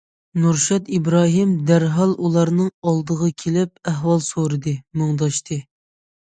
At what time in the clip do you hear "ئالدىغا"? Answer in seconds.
2.93-3.29